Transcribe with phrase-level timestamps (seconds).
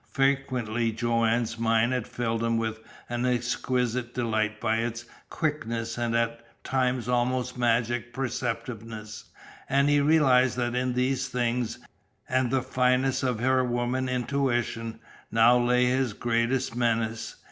[0.09, 6.43] Frequently Joanne's mind had filled him with an exquisite delight by its quickness and at
[6.63, 9.25] times almost magic perceptiveness,
[9.69, 11.77] and he realized that in these things,
[12.27, 14.99] and the fineness of her woman's intuition,
[15.31, 17.35] now lay his greatest menace.